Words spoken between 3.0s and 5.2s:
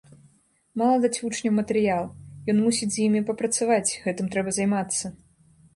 ім папрацаваць, гэтым трэба займацца.